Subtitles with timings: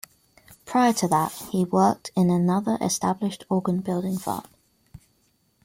[0.65, 4.41] Prior to that, he worked in another established organ building firm.